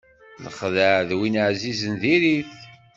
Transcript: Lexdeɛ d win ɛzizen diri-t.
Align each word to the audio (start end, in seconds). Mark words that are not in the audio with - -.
Lexdeɛ 0.43 0.95
d 1.07 1.09
win 1.17 1.35
ɛzizen 1.47 1.93
diri-t. 2.01 2.53